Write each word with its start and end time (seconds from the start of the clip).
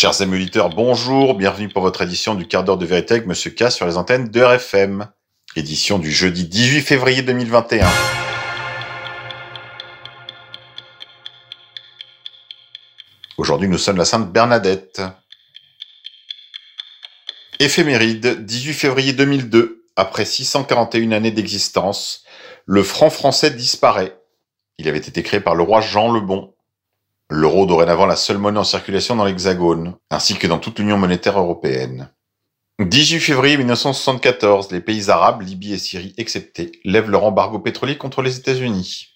Chers 0.00 0.22
amis 0.22 0.50
bonjour, 0.74 1.34
bienvenue 1.34 1.68
pour 1.68 1.82
votre 1.82 2.00
édition 2.00 2.34
du 2.34 2.48
quart 2.48 2.64
d'heure 2.64 2.78
de 2.78 2.86
vérité 2.86 3.16
avec 3.16 3.26
Monsieur 3.26 3.50
K 3.50 3.70
sur 3.70 3.84
les 3.84 3.98
antennes 3.98 4.30
de 4.30 4.40
RFM. 4.40 5.06
Édition 5.56 5.98
du 5.98 6.10
jeudi 6.10 6.46
18 6.46 6.80
février 6.80 7.20
2021. 7.20 7.86
Aujourd'hui, 13.36 13.68
nous 13.68 13.76
sommes 13.76 13.98
la 13.98 14.06
Sainte 14.06 14.32
Bernadette. 14.32 15.02
Éphéméride, 17.58 18.46
18 18.46 18.72
février 18.72 19.12
2002. 19.12 19.84
Après 19.96 20.24
641 20.24 21.12
années 21.12 21.30
d'existence, 21.30 22.24
le 22.64 22.82
franc 22.82 23.10
français 23.10 23.50
disparaît. 23.50 24.18
Il 24.78 24.88
avait 24.88 24.96
été 24.96 25.22
créé 25.22 25.40
par 25.40 25.54
le 25.54 25.62
roi 25.62 25.82
Jean 25.82 26.10
le 26.10 26.20
Bon. 26.20 26.54
L'euro 27.30 27.64
dorénavant 27.64 28.06
la 28.06 28.16
seule 28.16 28.38
monnaie 28.38 28.58
en 28.58 28.64
circulation 28.64 29.14
dans 29.14 29.24
l'Hexagone, 29.24 29.94
ainsi 30.10 30.36
que 30.36 30.48
dans 30.48 30.58
toute 30.58 30.80
l'Union 30.80 30.98
monétaire 30.98 31.38
européenne. 31.38 32.10
18 32.80 33.20
février 33.20 33.56
1974, 33.56 34.72
les 34.72 34.80
pays 34.80 35.10
arabes, 35.10 35.42
Libye 35.42 35.74
et 35.74 35.78
Syrie 35.78 36.14
exceptés, 36.16 36.72
lèvent 36.84 37.10
leur 37.10 37.24
embargo 37.24 37.60
pétrolier 37.60 37.96
contre 37.96 38.22
les 38.22 38.36
États-Unis. 38.38 39.14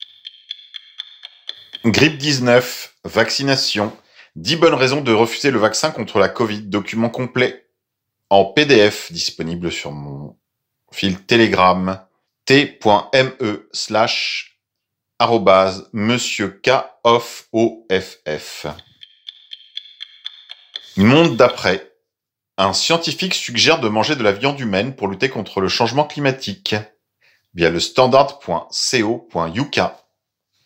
Grippe 1.85 2.17
19, 2.17 2.95
vaccination, 3.05 3.93
10 4.37 4.57
bonnes 4.57 4.75
raisons 4.75 5.01
de 5.01 5.13
refuser 5.13 5.51
le 5.51 5.59
vaccin 5.59 5.91
contre 5.91 6.19
la 6.19 6.29
Covid, 6.29 6.63
document 6.63 7.11
complet 7.11 7.67
en 8.31 8.45
PDF 8.45 9.11
disponible 9.13 9.73
sur 9.73 9.91
mon 9.91 10.37
fil 10.93 11.21
Telegram 11.25 12.01
t.me 12.45 13.69
slash 13.73 14.54
monsieur 15.93 16.61
K 16.63 16.71
off 17.03 17.49
OFF. 17.53 18.67
Monde 20.97 21.37
d'après. 21.37 21.93
Un 22.57 22.73
scientifique 22.73 23.35
suggère 23.35 23.81
de 23.81 23.89
manger 23.89 24.17
de 24.17 24.23
la 24.23 24.33
viande 24.33 24.61
humaine 24.61 24.95
pour 24.95 25.09
lutter 25.09 25.29
contre 25.29 25.61
le 25.61 25.69
changement 25.69 26.05
climatique 26.05 26.77
via 27.55 27.71
le 27.71 27.81
standard.co.uk. 27.81 29.81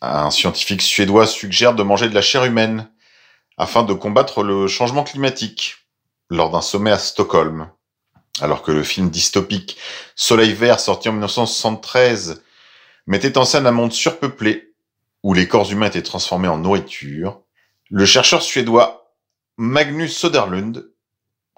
Un 0.01 0.31
scientifique 0.31 0.83
suédois 0.83 1.27
suggère 1.27 1.75
de 1.75 1.83
manger 1.83 2.09
de 2.09 2.15
la 2.15 2.23
chair 2.23 2.45
humaine 2.45 2.91
afin 3.57 3.85
de 3.85 3.93
combattre 3.93 4.43
le 4.43 4.67
changement 4.67 5.05
climatique 5.05 5.77
lors 6.31 6.51
d'un 6.51 6.63
sommet 6.63 6.91
à 6.91 6.99
Stockholm. 6.99 7.71
Alors 8.41 8.63
que 8.63 8.73
le 8.73 8.83
film 8.83 9.09
dystopique 9.09 9.77
Soleil 10.15 10.53
vert, 10.53 10.81
sorti 10.81 11.09
en 11.09 11.13
1973, 11.13 12.43
mettait 13.09 13.39
en 13.39 13.45
scène 13.45 13.67
un 13.67 13.73
monde 13.73 13.93
surpeuplé 13.93 14.75
où 15.23 15.33
les 15.33 15.49
corps 15.49 15.73
humains 15.73 15.87
étaient 15.87 16.03
transformés 16.03 16.47
en 16.47 16.59
nourriture, 16.59 17.41
le 17.91 18.05
chercheur 18.05 18.43
suédois 18.43 19.15
Magnus 19.57 20.17
Söderlund 20.17 20.93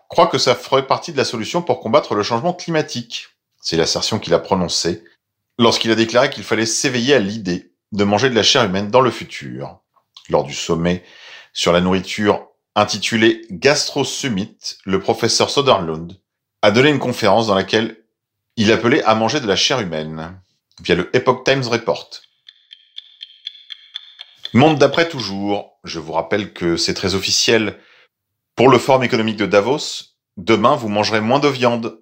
croit 0.08 0.28
que 0.28 0.38
ça 0.38 0.54
ferait 0.54 0.86
partie 0.86 1.12
de 1.12 1.16
la 1.16 1.24
solution 1.24 1.60
pour 1.60 1.80
combattre 1.80 2.14
le 2.14 2.22
changement 2.22 2.54
climatique. 2.54 3.26
C'est 3.60 3.76
l'assertion 3.76 4.20
qu'il 4.20 4.32
a 4.32 4.38
prononcée 4.38 5.02
lorsqu'il 5.58 5.90
a 5.90 5.96
déclaré 5.96 6.30
qu'il 6.30 6.44
fallait 6.44 6.66
s'éveiller 6.66 7.14
à 7.14 7.18
l'idée 7.18 7.72
de 7.90 8.04
manger 8.04 8.30
de 8.30 8.36
la 8.36 8.44
chair 8.44 8.64
humaine 8.64 8.90
dans 8.90 9.00
le 9.00 9.10
futur. 9.10 9.80
Lors 10.28 10.44
du 10.44 10.54
sommet 10.54 11.02
sur 11.52 11.72
la 11.72 11.80
nourriture 11.80 12.46
intitulé 12.76 13.44
Gastro 13.50 14.04
Summit, 14.04 14.56
le 14.84 15.00
professeur 15.00 15.50
Soderlund 15.50 16.16
a 16.62 16.70
donné 16.70 16.90
une 16.90 17.00
conférence 17.00 17.48
dans 17.48 17.56
laquelle 17.56 17.96
il 18.56 18.70
appelait 18.70 19.02
à 19.02 19.16
manger 19.16 19.40
de 19.40 19.48
la 19.48 19.56
chair 19.56 19.80
humaine, 19.80 20.40
via 20.82 20.94
le 20.94 21.14
Epoch 21.14 21.44
Times 21.44 21.66
Report. 21.66 22.08
Monde 24.52 24.78
d'après 24.78 25.08
toujours, 25.08 25.78
je 25.84 25.98
vous 25.98 26.12
rappelle 26.12 26.52
que 26.52 26.76
c'est 26.76 26.94
très 26.94 27.14
officiel. 27.14 27.78
Pour 28.56 28.68
le 28.68 28.78
Forum 28.78 29.04
économique 29.04 29.36
de 29.36 29.46
Davos, 29.46 29.78
demain 30.36 30.74
vous 30.74 30.88
mangerez 30.88 31.20
moins 31.20 31.38
de 31.38 31.48
viande. 31.48 32.00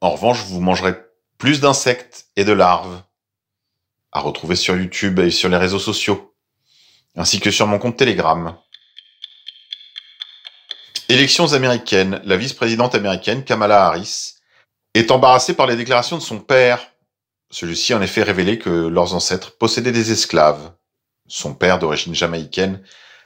En 0.00 0.10
revanche, 0.10 0.42
vous 0.44 0.60
mangerez 0.60 0.94
plus 1.38 1.60
d'insectes 1.60 2.26
et 2.36 2.44
de 2.44 2.52
larves. 2.52 3.02
À 4.10 4.20
retrouver 4.20 4.56
sur 4.56 4.76
YouTube 4.76 5.18
et 5.20 5.30
sur 5.30 5.48
les 5.48 5.56
réseaux 5.56 5.78
sociaux, 5.78 6.34
ainsi 7.16 7.40
que 7.40 7.50
sur 7.50 7.66
mon 7.66 7.78
compte 7.78 7.96
Telegram. 7.96 8.56
Élections 11.08 11.52
américaines. 11.52 12.20
La 12.24 12.36
vice-présidente 12.36 12.94
américaine, 12.94 13.44
Kamala 13.44 13.86
Harris, 13.86 14.34
est 14.94 15.10
embarrassée 15.10 15.54
par 15.54 15.66
les 15.66 15.76
déclarations 15.76 16.16
de 16.16 16.22
son 16.22 16.38
père. 16.38 16.91
Celui-ci 17.52 17.92
en 17.92 18.00
effet 18.00 18.22
révélé 18.22 18.58
que 18.58 18.70
leurs 18.70 19.14
ancêtres 19.14 19.58
possédaient 19.58 19.92
des 19.92 20.10
esclaves. 20.10 20.72
Son 21.28 21.54
père, 21.54 21.78
d'origine 21.78 22.14
jamaïcaine, 22.14 22.82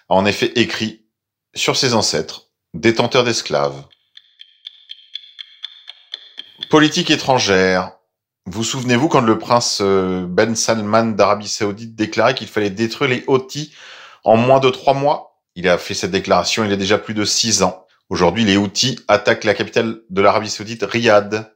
a 0.08 0.14
en 0.14 0.26
effet 0.26 0.50
écrit 0.56 1.06
sur 1.54 1.76
ses 1.76 1.94
ancêtres, 1.94 2.48
détenteurs 2.74 3.22
d'esclaves. 3.22 3.84
Politique 6.70 7.12
étrangère. 7.12 7.92
Vous 8.46 8.64
souvenez-vous 8.64 9.08
quand 9.08 9.20
le 9.20 9.38
prince 9.38 9.78
euh, 9.80 10.26
Ben 10.28 10.56
Salman 10.56 11.04
d'Arabie 11.04 11.48
Saoudite 11.48 11.94
déclarait 11.94 12.34
qu'il 12.34 12.48
fallait 12.48 12.70
détruire 12.70 13.10
les 13.10 13.24
Houthis 13.28 13.72
en 14.24 14.36
moins 14.36 14.58
de 14.58 14.70
trois 14.70 14.94
mois? 14.94 15.40
Il 15.54 15.68
a 15.68 15.78
fait 15.78 15.94
cette 15.94 16.10
déclaration 16.10 16.64
il 16.64 16.70
y 16.70 16.74
a 16.74 16.76
déjà 16.76 16.98
plus 16.98 17.14
de 17.14 17.24
six 17.24 17.62
ans. 17.62 17.86
Aujourd'hui, 18.08 18.44
les 18.44 18.56
Houthis 18.56 18.98
attaquent 19.06 19.44
la 19.44 19.54
capitale 19.54 20.00
de 20.10 20.20
l'Arabie 20.20 20.50
Saoudite, 20.50 20.82
Riyad, 20.82 21.54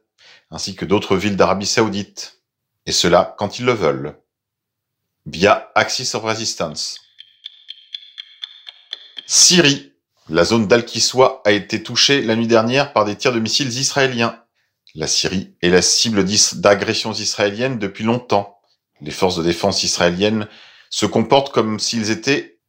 ainsi 0.49 0.75
que 0.75 0.85
d'autres 0.85 1.17
villes 1.17 1.35
d'Arabie 1.35 1.65
Saoudite. 1.65 2.40
Et 2.85 2.91
cela 2.91 3.35
quand 3.37 3.59
ils 3.59 3.65
le 3.65 3.73
veulent. 3.73 4.17
Via 5.25 5.71
Axis 5.75 6.15
of 6.15 6.23
Resistance. 6.23 6.99
Syrie. 9.27 9.93
La 10.29 10.45
zone 10.45 10.67
d'Al-Kiswa 10.67 11.41
a 11.45 11.51
été 11.51 11.83
touchée 11.83 12.21
la 12.21 12.35
nuit 12.35 12.47
dernière 12.47 12.93
par 12.93 13.05
des 13.05 13.15
tirs 13.15 13.33
de 13.33 13.39
missiles 13.39 13.67
israéliens. 13.67 14.41
La 14.95 15.07
Syrie 15.07 15.55
est 15.61 15.69
la 15.69 15.81
cible 15.81 16.23
d'agressions 16.55 17.13
israéliennes 17.13 17.79
depuis 17.79 18.03
longtemps. 18.03 18.59
Les 19.01 19.11
forces 19.11 19.37
de 19.37 19.43
défense 19.43 19.83
israéliennes 19.83 20.47
se 20.89 21.05
comportent 21.05 21.53
comme 21.53 21.79
s'ils 21.79 22.11
étaient 22.11 22.59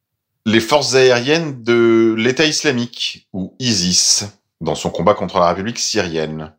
les 0.45 0.59
forces 0.59 0.95
aériennes 0.95 1.63
de 1.63 2.15
l'État 2.17 2.45
islamique, 2.45 3.29
ou 3.33 3.55
ISIS, 3.59 4.25
dans 4.59 4.75
son 4.75 4.89
combat 4.89 5.13
contre 5.13 5.39
la 5.39 5.49
République 5.49 5.79
syrienne. 5.79 6.53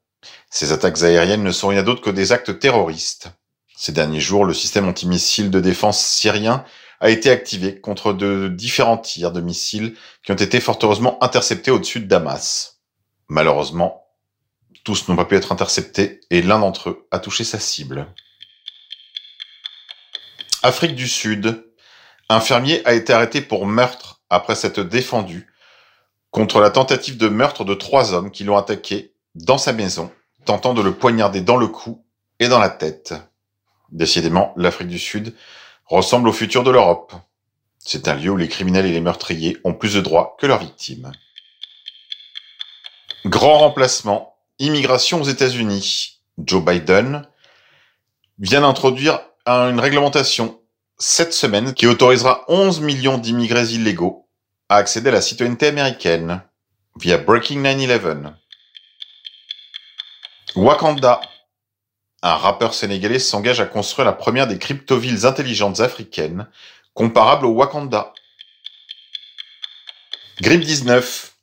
Ces 0.51 0.73
attaques 0.73 1.03
aériennes 1.03 1.43
ne 1.43 1.53
sont 1.53 1.69
rien 1.69 1.83
d'autre 1.83 2.01
que 2.01 2.11
des 2.11 2.33
actes 2.33 2.59
terroristes. 2.59 3.31
Ces 3.77 3.93
derniers 3.93 4.21
jours, 4.21 4.45
le 4.45 4.55
système 4.55 4.89
antimissile 4.89 5.51
de 5.51 5.61
défense 5.61 6.05
syrien 6.05 6.65
a 7.01 7.11
été 7.11 7.31
activé 7.31 7.81
contre 7.81 8.13
de 8.13 8.49
différents 8.49 8.99
tirs 8.99 9.33
de 9.33 9.41
missiles 9.41 9.97
qui 10.23 10.33
ont 10.33 10.37
été 10.37 10.61
fort 10.61 10.79
heureusement 10.83 11.23
interceptés 11.23 11.71
au-dessus 11.71 12.01
de 12.01 12.07
Damas. 12.07 12.79
Malheureusement, 13.29 14.07
tous 14.85 15.09
n'ont 15.09 15.17
pas 15.17 15.25
pu 15.25 15.35
être 15.35 15.51
interceptés 15.51 16.21
et 16.31 16.41
l'un 16.41 16.61
d'entre 16.61 16.91
eux 16.91 17.09
a 17.11 17.19
touché 17.19 17.43
sa 17.43 17.59
cible. 17.59 18.07
Afrique 20.63 20.95
du 20.95 21.09
Sud, 21.09 21.67
un 22.29 22.41
fermier 22.41 22.81
a 22.87 22.95
été 22.95 23.13
arrêté 23.13 23.41
pour 23.41 23.67
meurtre 23.67 24.23
après 24.31 24.55
s'être 24.55 24.81
défendu 24.81 25.53
contre 26.31 26.61
la 26.61 26.71
tentative 26.71 27.17
de 27.17 27.29
meurtre 27.29 27.65
de 27.65 27.75
trois 27.75 28.13
hommes 28.15 28.31
qui 28.31 28.45
l'ont 28.45 28.57
attaqué 28.57 29.15
dans 29.35 29.59
sa 29.59 29.73
maison, 29.73 30.13
tentant 30.45 30.75
de 30.75 30.83
le 30.83 30.95
poignarder 30.95 31.41
dans 31.41 31.57
le 31.57 31.69
cou 31.69 32.05
et 32.39 32.49
dans 32.49 32.59
la 32.59 32.71
tête. 32.71 33.15
Décidément, 33.95 34.53
l'Afrique 34.57 34.89
du 34.89 34.99
Sud 34.99 35.35
ressemble 35.87 36.29
au 36.29 36.33
futur 36.33 36.65
de 36.65 36.71
l'Europe. 36.73 37.15
C'est 37.79 38.09
un 38.09 38.15
lieu 38.15 38.31
où 38.31 38.37
les 38.37 38.49
criminels 38.49 38.87
et 38.87 38.93
les 38.93 39.01
meurtriers 39.01 39.57
ont 39.63 39.73
plus 39.73 39.95
de 39.95 40.01
droits 40.01 40.37
que 40.41 40.47
leurs 40.47 40.59
victimes. 40.59 41.13
Grand 43.25 43.59
remplacement, 43.59 44.37
immigration 44.59 45.21
aux 45.21 45.25
États-Unis. 45.25 46.21
Joe 46.39 46.65
Biden 46.65 47.25
vient 48.41 48.63
d'introduire 48.63 49.21
une 49.47 49.79
réglementation 49.79 50.61
cette 50.99 51.33
semaine 51.33 51.73
qui 51.73 51.87
autorisera 51.87 52.45
11 52.49 52.81
millions 52.81 53.19
d'immigrés 53.19 53.75
illégaux 53.75 54.29
à 54.69 54.77
accéder 54.77 55.11
à 55.11 55.13
la 55.13 55.21
citoyenneté 55.21 55.69
américaine 55.69 56.43
via 56.97 57.17
Breaking 57.17 57.63
9-11. 57.63 58.33
Wakanda. 60.57 61.21
Un 62.27 62.37
rappeur 62.37 62.73
sénégalais 62.73 63.19
s'engage 63.19 63.61
à 63.61 63.67
construire 63.67 64.07
la 64.07 64.15
première 64.15 64.47
des 64.47 64.59
cryptovilles 64.59 65.27
intelligentes 65.27 65.81
africaines 65.81 66.49
comparables 66.95 67.45
au 67.45 67.51
Wakanda. 67.51 68.15
Grippe 70.41 70.65
19. 70.65 71.35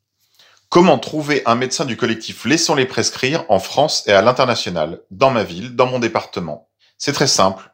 Comment 0.69 0.97
trouver 0.97 1.43
un 1.45 1.53
médecin 1.53 1.85
du 1.85 1.97
collectif 1.97 2.45
Laissons-les 2.45 2.87
prescrire 2.87 3.45
en 3.49 3.59
France 3.59 4.07
et 4.07 4.11
à 4.11 4.23
l'international, 4.23 5.03
dans 5.11 5.29
ma 5.29 5.43
ville, 5.43 5.75
dans 5.75 5.85
mon 5.85 5.99
département? 5.99 6.67
C'est 6.97 7.13
très 7.13 7.27
simple 7.27 7.71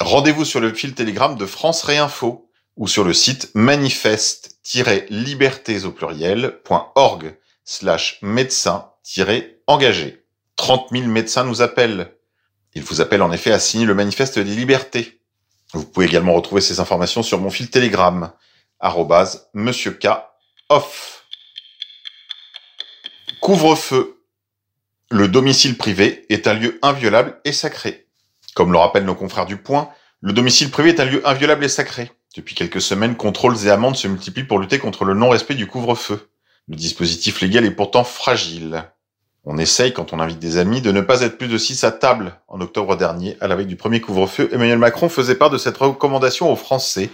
Rendez-vous 0.00 0.44
sur 0.44 0.60
le 0.60 0.74
fil 0.74 0.92
Telegram 0.92 1.38
de 1.38 1.46
France 1.46 1.82
Réinfo 1.82 2.50
ou 2.76 2.88
sur 2.88 3.04
le 3.04 3.14
site 3.14 3.52
manifeste-libertés 3.54 5.86
au 5.86 5.92
pluriel.org 5.92 7.38
slash 7.64 8.18
médecin-engagé. 8.20 10.26
30 10.56 10.88
000 10.92 11.06
médecins 11.06 11.44
nous 11.44 11.62
appellent. 11.62 12.14
Ils 12.74 12.82
vous 12.82 13.00
appellent 13.00 13.22
en 13.22 13.32
effet 13.32 13.52
à 13.52 13.58
signer 13.58 13.86
le 13.86 13.94
manifeste 13.94 14.38
des 14.38 14.54
libertés. 14.54 15.20
Vous 15.72 15.84
pouvez 15.84 16.06
également 16.06 16.34
retrouver 16.34 16.60
ces 16.60 16.80
informations 16.80 17.22
sur 17.22 17.40
mon 17.40 17.50
fil 17.50 17.70
Telegram, 17.70 18.32
arrobase 18.80 19.48
Monsieur 19.54 19.92
K 19.92 20.08
off. 20.68 21.24
Couvre-feu. 23.40 24.22
Le 25.10 25.28
domicile 25.28 25.76
privé 25.76 26.26
est 26.28 26.46
un 26.46 26.54
lieu 26.54 26.78
inviolable 26.82 27.38
et 27.44 27.52
sacré. 27.52 28.06
Comme 28.54 28.72
le 28.72 28.78
rappellent 28.78 29.04
nos 29.04 29.14
confrères 29.14 29.46
du 29.46 29.56
Point, 29.56 29.90
le 30.20 30.32
domicile 30.32 30.70
privé 30.70 30.90
est 30.90 31.00
un 31.00 31.04
lieu 31.04 31.26
inviolable 31.28 31.64
et 31.64 31.68
sacré. 31.68 32.10
Depuis 32.34 32.54
quelques 32.54 32.80
semaines, 32.80 33.16
contrôles 33.16 33.66
et 33.66 33.70
amendes 33.70 33.96
se 33.96 34.08
multiplient 34.08 34.44
pour 34.44 34.58
lutter 34.58 34.78
contre 34.78 35.04
le 35.04 35.14
non-respect 35.14 35.54
du 35.54 35.66
couvre-feu. 35.66 36.30
Le 36.68 36.76
dispositif 36.76 37.40
légal 37.40 37.64
est 37.64 37.70
pourtant 37.70 38.04
fragile. 38.04 38.90
On 39.46 39.58
essaye, 39.58 39.92
quand 39.92 40.14
on 40.14 40.20
invite 40.20 40.38
des 40.38 40.56
amis, 40.56 40.80
de 40.80 40.90
ne 40.90 41.02
pas 41.02 41.20
être 41.20 41.36
plus 41.36 41.48
de 41.48 41.58
6 41.58 41.84
à 41.84 41.92
table. 41.92 42.32
En 42.48 42.62
octobre 42.62 42.96
dernier, 42.96 43.36
à 43.42 43.46
la 43.46 43.56
veille 43.56 43.66
du 43.66 43.76
premier 43.76 44.00
couvre-feu, 44.00 44.48
Emmanuel 44.50 44.78
Macron 44.78 45.10
faisait 45.10 45.34
part 45.34 45.50
de 45.50 45.58
cette 45.58 45.76
recommandation 45.76 46.50
aux 46.50 46.56
Français, 46.56 47.10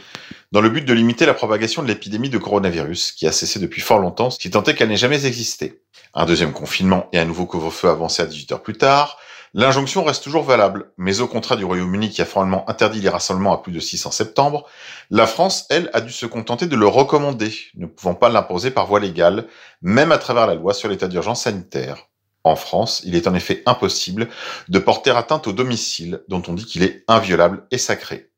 dans 0.53 0.61
le 0.61 0.69
but 0.69 0.85
de 0.85 0.93
limiter 0.93 1.27
la 1.27 1.35
propagation 1.35 1.83
de 1.83 1.89
l'épidémie 1.89 2.31
de 2.31 2.39
coronavirus, 2.39 3.11
qui 3.11 3.27
a 3.27 3.33
cessé 3.33 3.59
depuis 3.59 3.81
fort 3.81 3.99
longtemps, 3.99 4.31
si 4.31 4.49
tant 4.49 4.63
est 4.63 4.77
qu'elle 4.77 4.91
n'ait 4.91 4.97
jamais 4.97 5.27
existé. 5.27 5.83
Un 6.15 6.25
deuxième 6.25 6.53
confinement 6.53 7.09
et 7.13 7.19
un 7.19 7.25
nouveau 7.25 7.47
couvre-feu 7.47 7.89
avancé 7.89 8.23
à 8.23 8.27
18 8.27 8.53
heures 8.53 8.63
plus 8.63 8.79
tard, 8.79 9.19
l'injonction 9.53 10.05
reste 10.05 10.23
toujours 10.23 10.45
valable, 10.45 10.93
mais 10.99 11.21
au 11.21 11.27
contraire 11.27 11.59
du 11.59 11.65
Royaume-Uni 11.65 12.11
qui 12.11 12.23
a 12.23 12.27
formellement 12.27 12.69
interdit 12.71 13.01
les 13.01 13.09
rassemblements 13.09 13.55
à 13.55 13.59
plus 13.59 13.73
de 13.73 13.81
6 13.81 14.07
en 14.07 14.13
septembre, 14.13 14.67
la 15.11 15.27
France, 15.27 15.67
elle, 15.69 15.91
a 15.95 16.01
dû 16.01 16.13
se 16.13 16.27
contenter 16.27 16.67
de 16.67 16.77
le 16.77 16.87
recommander, 16.87 17.53
ne 17.75 17.87
pouvant 17.87 18.15
pas 18.15 18.29
l'imposer 18.29 18.71
par 18.71 18.87
voie 18.87 19.01
légale, 19.01 19.49
même 19.83 20.13
à 20.13 20.19
travers 20.19 20.47
la 20.47 20.55
loi 20.55 20.75
sur 20.75 20.89
l'état 20.89 21.09
d'urgence 21.09 21.43
sanitaire. 21.43 22.07
En 22.45 22.57
France, 22.57 23.03
il 23.05 23.15
est 23.15 23.29
en 23.29 23.35
effet 23.35 23.63
impossible 23.67 24.29
de 24.69 24.79
porter 24.79 25.17
atteinte 25.17 25.47
au 25.47 25.53
domicile, 25.53 26.23
dont 26.29 26.43
on 26.49 26.55
dit 26.55 26.65
qu'il 26.65 26.83
est 26.83 27.05
inviolable 27.07 27.67
et 27.71 27.79
sacré. 27.79 28.31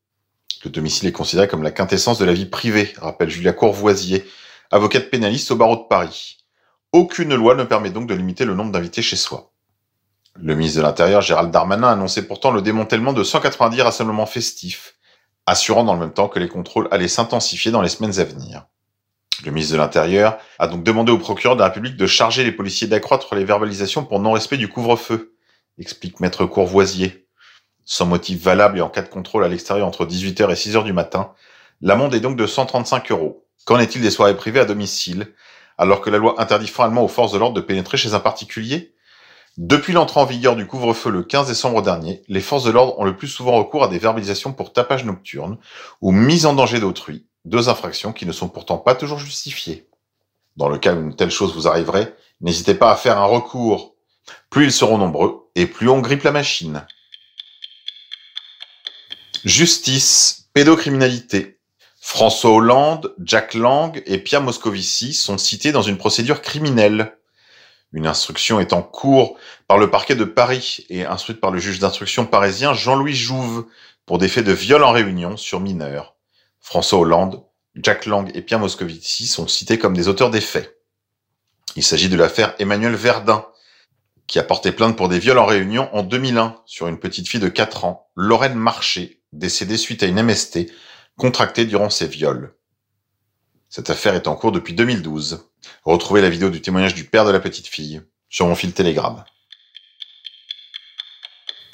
Le 0.65 0.69
domicile 0.69 1.07
est 1.07 1.13
considéré 1.13 1.47
comme 1.47 1.63
la 1.63 1.71
quintessence 1.71 2.19
de 2.19 2.25
la 2.25 2.33
vie 2.33 2.45
privée, 2.45 2.93
rappelle 2.97 3.29
Julia 3.29 3.53
Courvoisier, 3.53 4.25
avocate 4.71 5.09
pénaliste 5.09 5.51
au 5.51 5.55
barreau 5.55 5.75
de 5.75 5.87
Paris. 5.89 6.37
Aucune 6.91 7.35
loi 7.35 7.55
ne 7.55 7.63
permet 7.63 7.89
donc 7.89 8.07
de 8.07 8.13
limiter 8.13 8.45
le 8.45 8.55
nombre 8.55 8.71
d'invités 8.71 9.01
chez 9.01 9.15
soi. 9.15 9.51
Le 10.35 10.55
ministre 10.55 10.79
de 10.79 10.83
l'Intérieur, 10.83 11.21
Gérald 11.21 11.51
Darmanin, 11.51 11.89
annonçait 11.89 12.27
pourtant 12.27 12.51
le 12.51 12.61
démantèlement 12.61 13.13
de 13.13 13.23
190 13.23 13.81
rassemblements 13.81 14.25
festifs, 14.25 14.95
assurant 15.45 15.83
dans 15.83 15.93
le 15.93 15.99
même 15.99 16.13
temps 16.13 16.27
que 16.27 16.39
les 16.39 16.49
contrôles 16.49 16.87
allaient 16.91 17.07
s'intensifier 17.07 17.71
dans 17.71 17.81
les 17.81 17.89
semaines 17.89 18.19
à 18.19 18.23
venir. 18.23 18.65
Le 19.45 19.51
ministre 19.51 19.73
de 19.73 19.79
l'Intérieur 19.79 20.37
a 20.57 20.67
donc 20.67 20.83
demandé 20.83 21.11
au 21.11 21.17
procureur 21.17 21.55
de 21.55 21.61
la 21.61 21.67
République 21.67 21.97
de 21.97 22.07
charger 22.07 22.45
les 22.45 22.51
policiers 22.53 22.87
d'accroître 22.87 23.35
les 23.35 23.43
verbalisations 23.43 24.05
pour 24.05 24.19
non-respect 24.19 24.55
du 24.55 24.69
couvre-feu, 24.69 25.33
explique 25.77 26.21
maître 26.21 26.45
Courvoisier. 26.45 27.27
Sans 27.83 28.05
motif 28.05 28.41
valable 28.41 28.77
et 28.77 28.81
en 28.81 28.87
cas 28.87 29.01
de 29.01 29.09
contrôle 29.09 29.43
à 29.43 29.49
l'extérieur 29.49 29.85
entre 29.85 30.05
18h 30.05 30.49
et 30.49 30.53
6h 30.53 30.85
du 30.85 30.93
matin, 30.93 31.33
l'amende 31.81 32.15
est 32.15 32.21
donc 32.21 32.37
de 32.37 32.47
135 32.47 33.11
euros. 33.11 33.45
Qu'en 33.65 33.79
est-il 33.79 34.01
des 34.01 34.11
soirées 34.11 34.37
privées 34.37 34.61
à 34.61 34.65
domicile, 34.65 35.33
alors 35.77 35.99
que 35.99 36.09
la 36.09 36.19
loi 36.19 36.35
interdit 36.37 36.67
formellement 36.67 37.03
aux 37.03 37.09
forces 37.09 37.33
de 37.33 37.37
l'ordre 37.37 37.55
de 37.55 37.61
pénétrer 37.61 37.97
chez 37.97 38.13
un 38.13 38.21
particulier? 38.21 38.93
Depuis 39.57 39.91
l'entrée 39.91 40.21
en 40.21 40.25
vigueur 40.25 40.55
du 40.55 40.65
couvre-feu 40.65 41.11
le 41.11 41.23
15 41.23 41.49
décembre 41.49 41.81
dernier, 41.81 42.23
les 42.29 42.39
forces 42.39 42.63
de 42.63 42.71
l'ordre 42.71 42.97
ont 42.97 43.03
le 43.03 43.17
plus 43.17 43.27
souvent 43.27 43.57
recours 43.57 43.83
à 43.83 43.89
des 43.89 43.99
verbalisations 43.99 44.53
pour 44.53 44.71
tapage 44.71 45.03
nocturne 45.03 45.57
ou 46.01 46.11
mise 46.11 46.45
en 46.45 46.53
danger 46.53 46.79
d'autrui, 46.79 47.27
deux 47.45 47.69
infractions 47.69 48.13
qui 48.13 48.25
ne 48.25 48.31
sont 48.31 48.49
pourtant 48.49 48.77
pas 48.77 48.95
toujours 48.95 49.19
justifiées. 49.19 49.87
Dans 50.55 50.69
le 50.69 50.77
cas 50.77 50.93
où 50.93 51.01
une 51.01 51.15
telle 51.15 51.31
chose 51.31 51.53
vous 51.53 51.67
arriverait, 51.67 52.15
n'hésitez 52.41 52.75
pas 52.75 52.91
à 52.91 52.95
faire 52.95 53.17
un 53.17 53.25
recours. 53.25 53.95
Plus 54.49 54.65
ils 54.65 54.71
seront 54.71 54.97
nombreux, 54.97 55.49
et 55.55 55.65
plus 55.65 55.89
on 55.89 55.99
grippe 55.99 56.23
la 56.23 56.31
machine. 56.31 56.85
Justice, 59.43 60.49
pédocriminalité. 60.53 61.59
François 61.99 62.51
Hollande, 62.51 63.13
Jack 63.19 63.53
Lang 63.53 64.01
et 64.05 64.17
Pierre 64.17 64.41
Moscovici 64.41 65.13
sont 65.13 65.37
cités 65.37 65.71
dans 65.71 65.81
une 65.81 65.97
procédure 65.97 66.41
criminelle. 66.41 67.17
Une 67.91 68.07
instruction 68.07 68.59
est 68.59 68.73
en 68.73 68.81
cours 68.81 69.37
par 69.67 69.77
le 69.77 69.89
parquet 69.89 70.15
de 70.15 70.25
Paris 70.25 70.85
et 70.89 71.05
instruite 71.05 71.39
par 71.39 71.51
le 71.51 71.59
juge 71.59 71.79
d'instruction 71.79 72.25
parisien 72.25 72.73
Jean-Louis 72.73 73.15
Jouve 73.15 73.67
pour 74.05 74.17
des 74.17 74.27
faits 74.27 74.45
de 74.45 74.51
viol 74.51 74.83
en 74.83 74.91
réunion 74.91 75.37
sur 75.37 75.59
mineurs. 75.59 76.12
François 76.63 76.99
Hollande, 76.99 77.43
Jack 77.75 78.05
Lang 78.05 78.31
et 78.33 78.41
Pierre 78.41 78.59
Moscovici 78.59 79.27
sont 79.27 79.47
cités 79.47 79.77
comme 79.77 79.95
des 79.95 80.07
auteurs 80.07 80.31
des 80.31 80.41
faits. 80.41 80.79
Il 81.75 81.83
s'agit 81.83 82.07
de 82.07 82.15
l'affaire 82.15 82.55
Emmanuel 82.57 82.95
Verdun, 82.95 83.45
qui 84.27 84.39
a 84.39 84.43
porté 84.43 84.71
plainte 84.71 84.95
pour 84.95 85.09
des 85.09 85.19
viols 85.19 85.37
en 85.39 85.45
réunion 85.45 85.93
en 85.93 86.03
2001 86.03 86.55
sur 86.65 86.87
une 86.87 86.99
petite 86.99 87.27
fille 87.27 87.41
de 87.41 87.49
4 87.49 87.83
ans, 87.83 88.09
Lorraine 88.15 88.55
Marché, 88.55 89.21
décédée 89.33 89.77
suite 89.77 90.03
à 90.03 90.05
une 90.05 90.23
MST 90.23 90.71
contractée 91.17 91.65
durant 91.65 91.89
ses 91.89 92.07
viols. 92.07 92.55
Cette 93.69 93.89
affaire 93.89 94.15
est 94.15 94.27
en 94.27 94.35
cours 94.35 94.53
depuis 94.53 94.73
2012. 94.73 95.49
Retrouvez 95.83 96.21
la 96.21 96.29
vidéo 96.29 96.49
du 96.49 96.61
témoignage 96.61 96.95
du 96.95 97.03
père 97.03 97.25
de 97.25 97.31
la 97.31 97.41
petite 97.41 97.67
fille 97.67 98.01
sur 98.29 98.47
mon 98.47 98.55
fil 98.55 98.71
Telegram. 98.71 99.25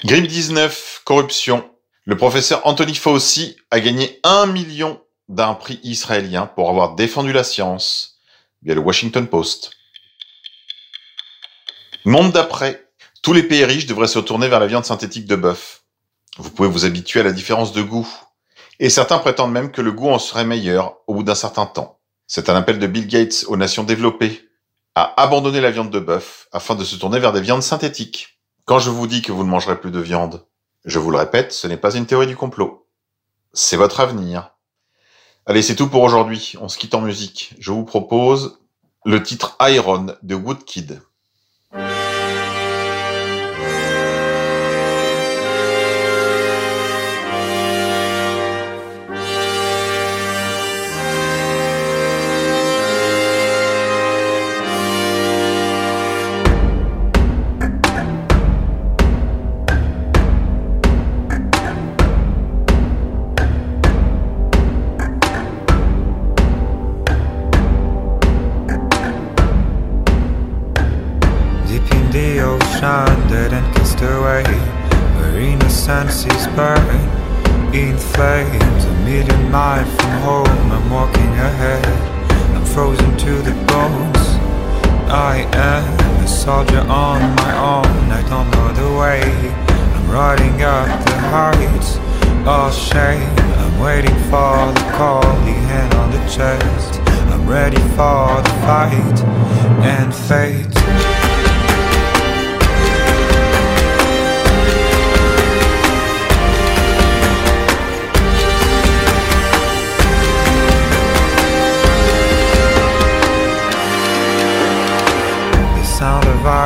Grippe 0.04 0.26
19, 0.26 1.02
corruption, 1.04 1.69
le 2.06 2.16
professeur 2.16 2.66
Anthony 2.66 2.94
Fauci 2.94 3.56
a 3.70 3.80
gagné 3.80 4.20
un 4.24 4.46
million 4.46 5.02
d'un 5.28 5.54
prix 5.54 5.78
israélien 5.82 6.46
pour 6.46 6.70
avoir 6.70 6.94
défendu 6.94 7.32
la 7.32 7.44
science 7.44 8.18
via 8.62 8.74
le 8.74 8.80
Washington 8.80 9.26
Post. 9.26 9.72
Monde 12.04 12.32
d'après. 12.32 12.86
Tous 13.22 13.34
les 13.34 13.42
pays 13.42 13.64
riches 13.64 13.86
devraient 13.86 14.08
se 14.08 14.18
tourner 14.18 14.48
vers 14.48 14.60
la 14.60 14.66
viande 14.66 14.86
synthétique 14.86 15.26
de 15.26 15.36
bœuf. 15.36 15.84
Vous 16.38 16.50
pouvez 16.50 16.70
vous 16.70 16.86
habituer 16.86 17.20
à 17.20 17.24
la 17.24 17.32
différence 17.32 17.72
de 17.72 17.82
goût. 17.82 18.08
Et 18.78 18.88
certains 18.88 19.18
prétendent 19.18 19.52
même 19.52 19.70
que 19.70 19.82
le 19.82 19.92
goût 19.92 20.08
en 20.08 20.18
serait 20.18 20.46
meilleur 20.46 20.96
au 21.06 21.14
bout 21.14 21.22
d'un 21.22 21.34
certain 21.34 21.66
temps. 21.66 22.00
C'est 22.26 22.48
un 22.48 22.56
appel 22.56 22.78
de 22.78 22.86
Bill 22.86 23.06
Gates 23.06 23.44
aux 23.48 23.58
nations 23.58 23.84
développées 23.84 24.48
à 24.94 25.20
abandonner 25.22 25.60
la 25.60 25.70
viande 25.70 25.90
de 25.90 26.00
bœuf 26.00 26.48
afin 26.50 26.74
de 26.74 26.84
se 26.84 26.96
tourner 26.96 27.18
vers 27.18 27.32
des 27.32 27.42
viandes 27.42 27.62
synthétiques. 27.62 28.40
Quand 28.64 28.78
je 28.78 28.88
vous 28.88 29.06
dis 29.06 29.20
que 29.20 29.32
vous 29.32 29.44
ne 29.44 29.50
mangerez 29.50 29.78
plus 29.78 29.90
de 29.90 30.00
viande, 30.00 30.46
je 30.84 30.98
vous 30.98 31.10
le 31.10 31.18
répète, 31.18 31.52
ce 31.52 31.66
n'est 31.66 31.76
pas 31.76 31.94
une 31.94 32.06
théorie 32.06 32.26
du 32.26 32.36
complot. 32.36 32.86
C'est 33.52 33.76
votre 33.76 34.00
avenir. 34.00 34.54
Allez, 35.46 35.62
c'est 35.62 35.76
tout 35.76 35.88
pour 35.88 36.02
aujourd'hui. 36.02 36.54
On 36.60 36.68
se 36.68 36.78
quitte 36.78 36.94
en 36.94 37.00
musique. 37.00 37.54
Je 37.58 37.72
vous 37.72 37.84
propose 37.84 38.60
le 39.04 39.22
titre 39.22 39.56
Iron 39.60 40.14
de 40.22 40.34
Woodkid. 40.34 41.02
Senses 75.90 76.46
burn 76.54 77.00
in 77.74 77.96
flames. 77.98 78.84
A 78.84 78.94
million 79.04 79.50
miles 79.50 79.88
from 79.96 80.14
home 80.28 80.66
I'm 80.76 80.88
walking 80.88 81.32
ahead. 81.48 81.84
I'm 82.54 82.64
frozen 82.64 83.10
to 83.24 83.32
the 83.48 83.54
bones. 83.70 84.26
I 85.32 85.34
am 85.72 86.24
a 86.24 86.28
soldier 86.28 86.84
on 87.06 87.20
my 87.42 87.52
own. 87.74 87.96
I 88.18 88.22
don't 88.32 88.48
know 88.54 88.68
the 88.82 88.90
way. 89.00 89.22
I'm 89.96 90.06
riding 90.10 90.62
up 90.62 90.88
the 91.08 91.18
heights. 91.34 91.90
All 92.46 92.70
shame. 92.70 93.34
I'm 93.62 93.74
waiting 93.80 94.18
for 94.30 94.54
the 94.78 94.86
call. 94.98 95.30
The 95.48 95.56
hand 95.70 95.92
on 95.94 96.08
the 96.16 96.22
chest. 96.36 97.00
I'm 97.32 97.48
ready 97.48 97.82
for 97.96 98.26
the 98.46 98.54
fight. 98.66 99.18
And 99.94 100.14
fate 100.14 100.79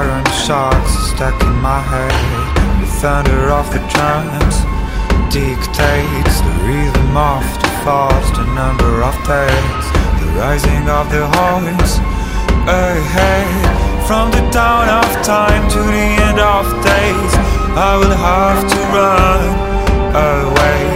iron 0.05 0.25
shots 0.47 0.93
stuck 1.11 1.37
in 1.43 1.57
my 1.61 1.81
head. 1.81 2.13
The 2.81 2.89
thunder 3.01 3.49
of 3.51 3.67
the 3.73 3.81
drums 3.93 4.57
dictates 5.33 6.37
The 6.47 6.55
rhythm 6.69 7.17
of 7.17 7.45
the 7.63 7.71
fast, 7.85 8.35
number 8.61 9.03
of 9.03 9.15
days 9.25 9.87
The 10.21 10.29
rising 10.41 10.85
of 10.89 11.07
the 11.11 11.25
horns 11.35 11.93
ahead. 12.69 14.07
From 14.07 14.31
the 14.31 14.45
dawn 14.53 14.89
of 14.89 15.11
time 15.25 15.65
to 15.71 15.81
the 15.95 16.07
end 16.29 16.39
of 16.39 16.65
days 16.85 17.33
I 17.89 17.93
will 18.01 18.17
have 18.29 18.61
to 18.73 18.81
run 18.97 19.43
away 20.15 20.94